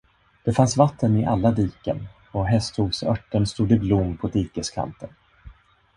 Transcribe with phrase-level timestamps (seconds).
[0.45, 5.09] Det fanns vatten i alla diken, och hästhovsörten stod i blom på dikeskanten.